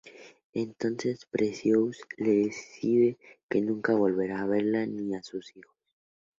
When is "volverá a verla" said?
3.93-4.83